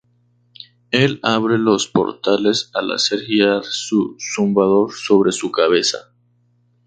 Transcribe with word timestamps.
Él 0.89 1.19
abre 1.21 1.59
los 1.59 1.87
portales 1.87 2.71
al 2.73 2.91
hacer 2.91 3.19
girar 3.21 3.63
su 3.63 4.17
zumbador 4.19 4.91
sobre 4.95 5.31
su 5.31 5.51
cabeza. 5.51 6.11